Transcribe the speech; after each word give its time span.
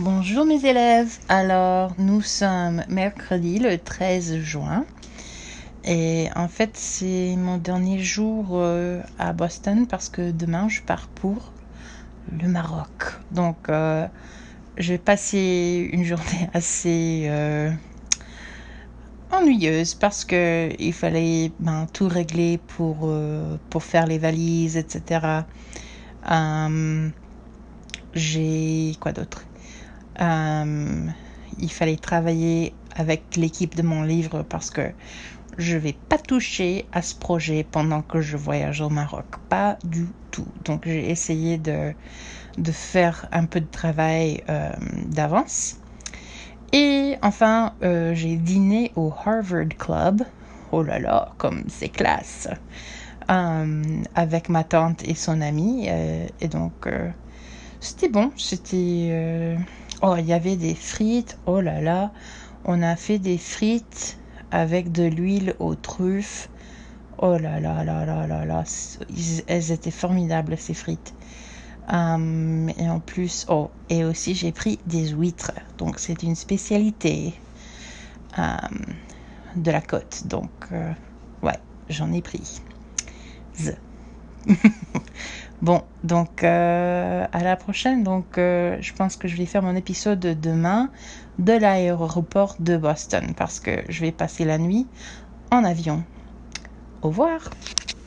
Bonjour 0.00 0.44
mes 0.44 0.64
élèves. 0.64 1.18
Alors, 1.28 1.92
nous 1.98 2.20
sommes 2.20 2.84
mercredi 2.88 3.58
le 3.58 3.78
13 3.78 4.36
juin. 4.38 4.86
Et 5.84 6.28
en 6.36 6.46
fait, 6.46 6.76
c'est 6.76 7.34
mon 7.36 7.56
dernier 7.56 7.98
jour 7.98 8.50
euh, 8.52 9.02
à 9.18 9.32
Boston 9.32 9.88
parce 9.88 10.08
que 10.08 10.30
demain, 10.30 10.68
je 10.68 10.82
pars 10.82 11.08
pour 11.08 11.52
le 12.30 12.46
Maroc. 12.46 13.18
Donc, 13.32 13.56
euh, 13.70 14.06
je 14.76 14.92
vais 14.92 14.98
passer 14.98 15.90
une 15.92 16.04
journée 16.04 16.48
assez 16.54 17.24
euh, 17.28 17.72
ennuyeuse 19.32 19.96
parce 19.96 20.24
que 20.24 20.68
il 20.78 20.92
fallait 20.92 21.50
ben, 21.58 21.88
tout 21.92 22.06
régler 22.06 22.60
pour 22.68 23.02
faire 23.80 24.06
les 24.06 24.18
valises, 24.18 24.76
etc. 24.76 25.42
J'ai 28.14 28.96
quoi 29.00 29.10
d'autre? 29.10 29.42
Il 30.20 31.72
fallait 31.72 31.96
travailler 31.96 32.74
avec 32.94 33.36
l'équipe 33.36 33.74
de 33.74 33.82
mon 33.82 34.02
livre 34.02 34.42
parce 34.42 34.70
que 34.70 34.92
je 35.58 35.76
vais 35.76 35.96
pas 36.08 36.18
toucher 36.18 36.86
à 36.92 37.02
ce 37.02 37.14
projet 37.14 37.66
pendant 37.68 38.00
que 38.02 38.20
je 38.20 38.36
voyage 38.36 38.80
au 38.80 38.88
Maroc. 38.88 39.26
Pas 39.48 39.76
du 39.84 40.06
tout. 40.30 40.46
Donc 40.64 40.82
j'ai 40.84 41.10
essayé 41.10 41.58
de, 41.58 41.92
de 42.56 42.72
faire 42.72 43.26
un 43.32 43.44
peu 43.44 43.60
de 43.60 43.66
travail 43.66 44.42
euh, 44.48 44.70
d'avance. 45.06 45.76
Et 46.72 47.16
enfin, 47.22 47.74
euh, 47.82 48.14
j'ai 48.14 48.36
dîné 48.36 48.92
au 48.94 49.12
Harvard 49.24 49.68
Club. 49.78 50.22
Oh 50.70 50.82
là 50.82 50.98
là, 50.98 51.32
comme 51.38 51.64
c'est 51.68 51.88
classe. 51.88 52.48
Euh, 53.30 53.82
avec 54.14 54.48
ma 54.48 54.64
tante 54.64 55.02
et 55.06 55.14
son 55.14 55.40
ami. 55.40 55.88
et 55.88 56.48
donc, 56.48 56.88
c'était 57.80 58.08
bon. 58.08 58.30
C'était. 58.36 59.56
Oh, 60.02 60.14
il 60.18 60.26
y 60.26 60.32
avait 60.32 60.56
des 60.56 60.74
frites. 60.74 61.38
Oh 61.46 61.60
là 61.60 61.80
là. 61.80 62.12
On 62.64 62.82
a 62.82 62.96
fait 62.96 63.18
des 63.18 63.38
frites 63.38 64.18
avec 64.50 64.92
de 64.92 65.04
l'huile 65.04 65.54
aux 65.58 65.74
truffes. 65.74 66.48
Oh 67.18 67.36
là 67.38 67.60
là 67.60 67.82
là 67.84 68.04
là 68.06 68.26
là 68.26 68.44
là, 68.44 68.64
elles 69.48 69.72
étaient 69.72 69.90
formidables 69.90 70.56
ces 70.56 70.74
frites. 70.74 71.14
Hum, 71.88 72.70
et 72.78 72.88
en 72.90 73.00
plus, 73.00 73.46
oh, 73.48 73.70
et 73.90 74.04
aussi 74.04 74.34
j'ai 74.34 74.52
pris 74.52 74.78
des 74.86 75.08
huîtres. 75.08 75.52
Donc 75.78 75.98
c'est 75.98 76.22
une 76.22 76.36
spécialité 76.36 77.34
hum, 78.36 78.84
de 79.56 79.70
la 79.70 79.80
côte. 79.80 80.26
Donc 80.26 80.50
euh, 80.72 80.92
ouais, 81.42 81.58
j'en 81.88 82.12
ai 82.12 82.22
pris. 82.22 82.60
bon, 85.62 85.82
donc 86.04 86.44
euh, 86.44 87.26
à 87.32 87.42
la 87.42 87.56
prochaine. 87.56 88.02
Donc 88.02 88.38
euh, 88.38 88.76
je 88.80 88.92
pense 88.92 89.16
que 89.16 89.28
je 89.28 89.36
vais 89.36 89.46
faire 89.46 89.62
mon 89.62 89.76
épisode 89.76 90.20
demain 90.20 90.90
de 91.38 91.52
l'aéroport 91.52 92.56
de 92.58 92.76
Boston 92.76 93.34
parce 93.36 93.60
que 93.60 93.82
je 93.88 94.00
vais 94.00 94.12
passer 94.12 94.44
la 94.44 94.58
nuit 94.58 94.86
en 95.50 95.64
avion. 95.64 96.04
Au 97.02 97.08
revoir 97.08 97.50